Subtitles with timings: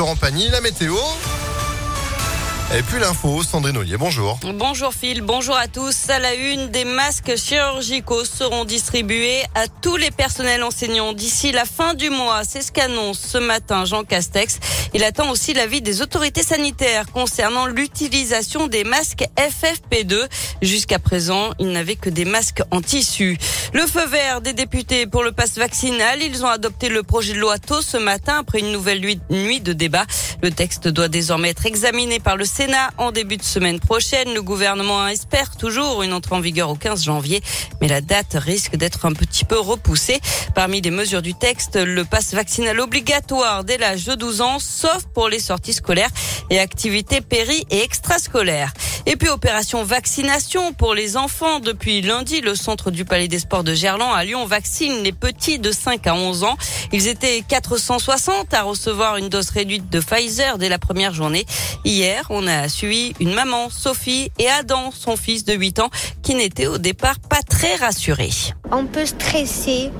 [0.00, 0.94] Laurent Pagny, la météo.
[2.72, 4.38] Et puis l'info, Sandrine Ollier, bonjour.
[4.54, 6.08] Bonjour Phil, bonjour à tous.
[6.08, 11.64] À la une, des masques chirurgicaux seront distribués à tous les personnels enseignants d'ici la
[11.64, 12.42] fin du mois.
[12.44, 14.60] C'est ce qu'annonce ce matin Jean Castex.
[14.94, 20.28] Il attend aussi l'avis des autorités sanitaires concernant l'utilisation des masques FFP2.
[20.62, 23.36] Jusqu'à présent, il n'avait que des masques en tissu.
[23.72, 26.22] Le feu vert des députés pour le passe vaccinal.
[26.22, 29.72] Ils ont adopté le projet de loi tôt ce matin après une nouvelle nuit de
[29.72, 30.06] débat.
[30.40, 32.44] Le texte doit désormais être examiné par le
[32.98, 34.34] en début de semaine prochaine.
[34.34, 37.40] Le gouvernement espère toujours une entrée en vigueur au 15 janvier,
[37.80, 40.20] mais la date risque d'être un petit peu repoussée.
[40.54, 45.06] Parmi les mesures du texte, le passe vaccinal obligatoire dès l'âge de 12 ans, sauf
[45.14, 46.10] pour les sorties scolaires
[46.50, 48.72] et activités péri et extrascolaires.
[49.06, 51.60] Et puis opération vaccination pour les enfants.
[51.60, 55.58] Depuis lundi, le centre du Palais des Sports de Gerland à Lyon vaccine les petits
[55.58, 56.56] de 5 à 11 ans.
[56.92, 61.46] Ils étaient 460 à recevoir une dose réduite de Pfizer dès la première journée.
[61.84, 65.90] Hier, on a suivi une maman, Sophie, et Adam, son fils de 8 ans,
[66.22, 68.30] qui n'étaient au départ pas très rassurés.
[68.70, 69.90] On peut stresser,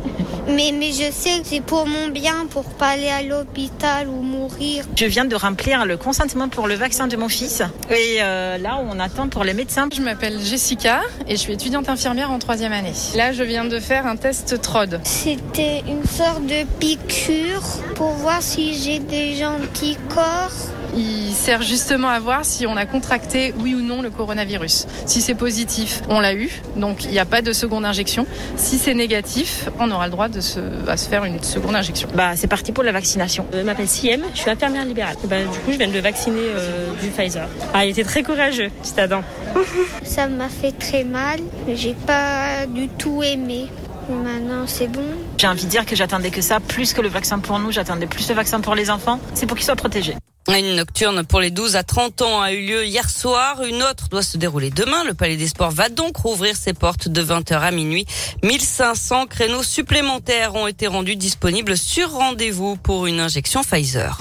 [0.55, 4.23] mais, mais je sais que c'est pour mon bien, pour pas aller à l'hôpital ou
[4.23, 4.84] mourir.
[4.97, 7.62] Je viens de remplir le consentement pour le vaccin de mon fils.
[7.91, 9.89] Et euh, là, on attend pour les médecins.
[9.95, 12.92] Je m'appelle Jessica et je suis étudiante infirmière en troisième année.
[13.15, 15.01] Là, je viens de faire un test TROD.
[15.05, 17.62] C'était une sorte de piqûre
[17.95, 20.51] pour voir si j'ai des anticorps.
[20.97, 24.87] Il sert justement à voir si on a contracté, oui ou non, le coronavirus.
[25.07, 28.27] Si c'est positif, on l'a eu, donc il n'y a pas de seconde injection.
[28.57, 32.08] Si c'est négatif, on aura le droit de se, à se faire une seconde injection.
[32.14, 33.46] Bah, c'est parti pour la vaccination.
[33.52, 35.16] Je m'appelle Siem, je suis infirmière libérale.
[35.24, 37.48] Bah, du coup, je viens de le vacciner euh, du Pfizer.
[37.74, 39.22] Ah, il était très courageux, petit Adam.
[40.02, 43.66] Ça m'a fait très mal, j'ai pas du tout aimé.
[44.08, 45.05] Maintenant, c'est bon.
[45.38, 48.06] J'ai envie de dire que j'attendais que ça, plus que le vaccin pour nous, j'attendais
[48.06, 49.20] plus le vaccin pour les enfants.
[49.34, 50.16] C'est pour qu'ils soient protégés.
[50.59, 53.62] Une nocturne pour les 12 à 30 ans a eu lieu hier soir.
[53.62, 55.05] Une autre doit se dérouler demain.
[55.05, 58.05] Le Palais des Sports va donc rouvrir ses portes de 20h à minuit.
[58.42, 64.19] 1500 créneaux supplémentaires ont été rendus disponibles sur rendez-vous pour une injection Pfizer.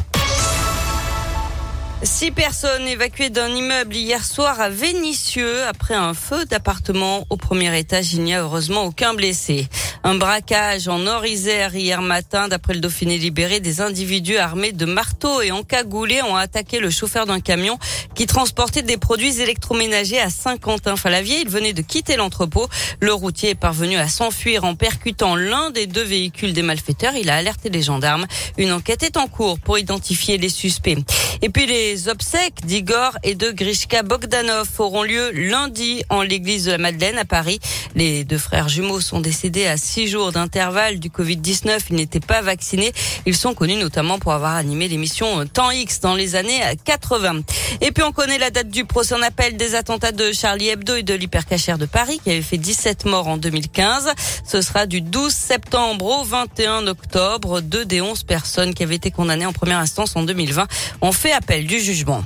[2.01, 7.77] Six personnes évacuées d'un immeuble hier soir à Vénissieux après un feu d'appartement au premier
[7.77, 8.13] étage.
[8.13, 9.67] Il n'y a heureusement aucun blessé.
[10.03, 12.47] Un braquage en Nord-Isère hier matin.
[12.47, 17.25] D'après le Dauphiné libéré, des individus armés de marteaux et encagoulés ont attaqué le chauffeur
[17.25, 17.77] d'un camion
[18.15, 21.41] qui transportait des produits électroménagers à Saint-Quentin-Falavier.
[21.41, 22.67] Il venait de quitter l'entrepôt.
[23.01, 27.15] Le routier est parvenu à s'enfuir en percutant l'un des deux véhicules des malfaiteurs.
[27.15, 28.25] Il a alerté les gendarmes.
[28.57, 30.97] Une enquête est en cours pour identifier les suspects.
[31.41, 36.71] Et puis les obsèques d'Igor et de Grishka Bogdanov auront lieu lundi en l'église de
[36.71, 37.59] la Madeleine à Paris.
[37.95, 41.87] Les deux frères jumeaux sont décédés à six jours d'intervalle du Covid-19.
[41.89, 42.93] Ils n'étaient pas vaccinés.
[43.25, 47.41] Ils sont connus notamment pour avoir animé l'émission Temps X dans les années 80.
[47.81, 50.95] Et puis on connaît la date du procès en appel des attentats de Charlie Hebdo
[50.95, 54.13] et de l'hypercachère de Paris qui avait fait 17 morts en 2015.
[54.45, 57.59] Ce sera du 12 septembre au 21 octobre.
[57.59, 60.65] Deux des 11 personnes qui avaient été condamnées en première instance en 2020
[61.01, 62.23] ont fait appel du jugement.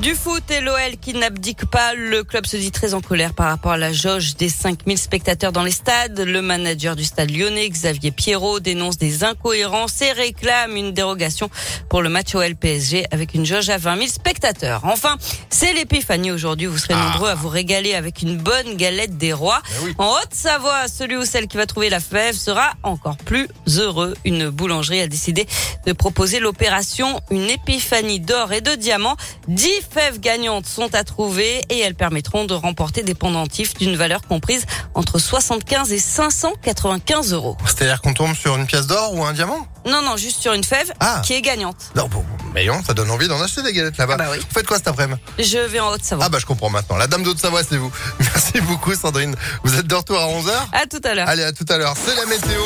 [0.00, 1.94] Du foot et l'OL qui n'abdique pas.
[1.94, 5.52] Le club se dit très en colère par rapport à la jauge des 5000 spectateurs
[5.52, 6.18] dans les stades.
[6.18, 11.48] Le manager du stade lyonnais, Xavier Pierrot, dénonce des incohérences et réclame une dérogation
[11.88, 14.80] pour le match OL-PSG avec une jauge à 20 000 spectateurs.
[14.84, 15.16] Enfin,
[15.48, 16.66] c'est l'épiphanie aujourd'hui.
[16.66, 19.62] Vous serez nombreux à vous régaler avec une bonne galette des rois.
[19.98, 23.46] En Haute-Savoie, celui ou celle qui va trouver la fève sera encore plus
[23.78, 24.14] heureux.
[24.24, 25.46] Une boulangerie a décidé
[25.86, 29.16] de proposer l'opération Une épiphanie d'or et de diamants.
[29.46, 34.22] 10 fèves gagnantes sont à trouver et elles permettront de remporter des pendentifs d'une valeur
[34.22, 34.64] comprise
[34.94, 37.56] entre 75 et 595 euros.
[37.66, 39.66] C'est-à-dire qu'on tombe sur une pièce d'or ou un diamant?
[39.86, 41.20] Non, non, juste sur une fève Ah.
[41.24, 41.76] qui est gagnante.
[41.94, 42.24] Non, bon,
[42.54, 44.14] mais non, ça donne envie d'en acheter des galettes là-bas.
[44.18, 44.38] Ah bah oui.
[44.38, 45.20] Vous faites quoi cet après-midi?
[45.38, 46.24] Je vais en Haute-Savoie.
[46.24, 46.96] Ah bah je comprends maintenant.
[46.96, 47.92] La dame d'Haute-Savoie, c'est vous.
[48.20, 49.34] Merci beaucoup Sandrine.
[49.62, 51.28] Vous êtes de retour à 11h À tout à l'heure.
[51.28, 51.94] Allez, à tout à l'heure.
[52.02, 52.62] C'est la météo.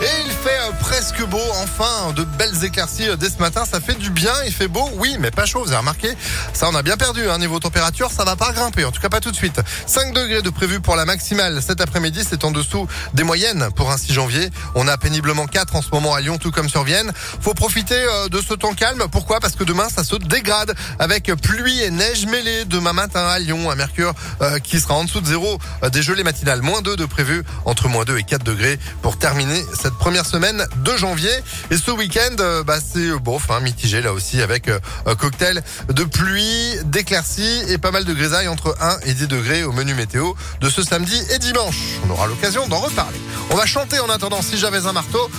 [0.00, 3.64] Et il fait euh, presque beau, enfin, de belles éclaircies euh, dès ce matin.
[3.64, 6.16] Ça fait du bien, il fait beau, oui, mais pas chaud, vous avez remarqué?
[6.52, 9.08] Ça, on a bien perdu, hein, niveau température, ça va pas grimper, en tout cas
[9.08, 9.60] pas tout de suite.
[9.86, 13.90] 5 degrés de prévu pour la maximale cet après-midi, c'est en dessous des moyennes pour
[13.90, 14.50] un 6 janvier.
[14.76, 17.10] On a péniblement 4 en ce moment à Lyon, tout comme sur Vienne.
[17.40, 19.04] Faut profiter euh, de ce temps calme.
[19.10, 19.40] Pourquoi?
[19.40, 23.68] Parce que demain, ça se dégrade avec pluie et neige mêlée demain matin à Lyon,
[23.68, 24.14] un mercure
[24.62, 25.58] qui sera en dessous de zéro
[25.90, 26.62] des gelées matinales.
[26.62, 30.66] Moins 2 de prévu, entre moins 2 et 4 degrés pour terminer cette première semaine
[30.84, 31.30] de janvier.
[31.70, 35.14] Et ce week-end, euh, bah, c'est euh, bof, hein, mitigé là aussi avec euh, un
[35.14, 39.72] cocktail de pluie, d'éclaircies et pas mal de grisailles entre 1 et 10 degrés au
[39.72, 41.76] menu météo de ce samedi et dimanche.
[42.06, 43.18] On aura l'occasion d'en reparler.
[43.50, 45.30] On va chanter en attendant si j'avais un marteau.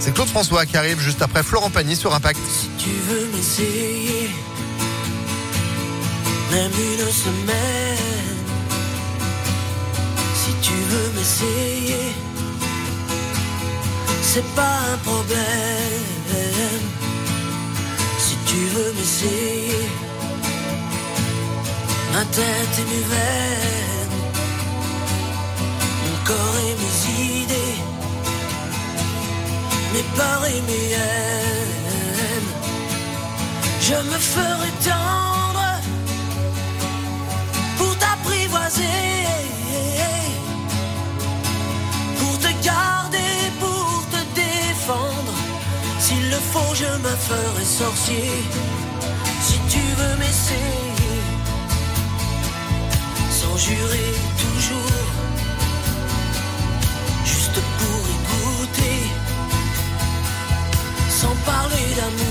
[0.00, 2.38] C'est Claude François qui arrive juste après Florent Pagny sur Impact.
[2.38, 4.30] Si tu veux m'essayer,
[6.52, 7.98] même une semaine.
[10.34, 12.12] Si tu veux m'essayer,
[14.30, 16.86] c'est pas un problème.
[18.24, 19.84] Si tu veux m'essayer,
[22.12, 24.16] ma tête et mes veines,
[26.04, 26.96] mon corps et mes
[27.40, 27.78] idées,
[29.94, 32.50] mes peurs et mes haines.
[33.80, 35.37] Je me ferai tendre
[46.38, 48.30] le je me ferai sorcier.
[49.42, 51.20] Si tu veux m'essayer,
[53.30, 54.12] sans jurer
[54.42, 55.04] toujours,
[57.24, 59.00] juste pour y goûter,
[61.08, 62.27] sans parler d'amour.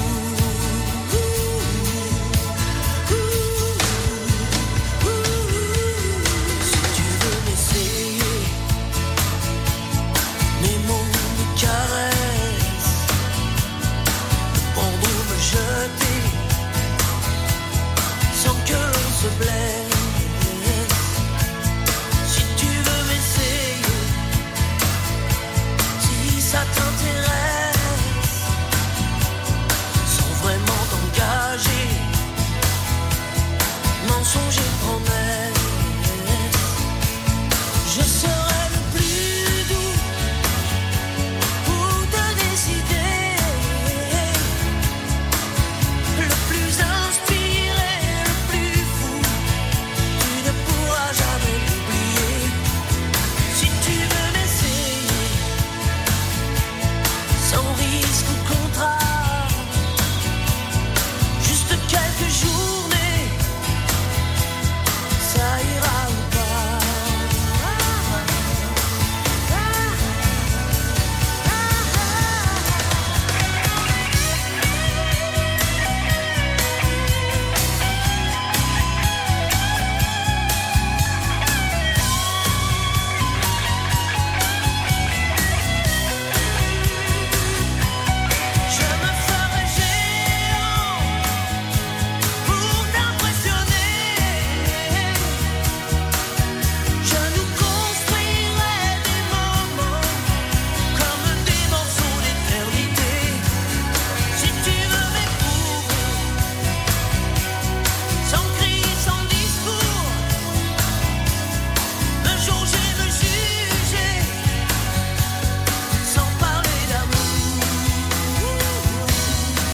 [34.38, 34.67] songer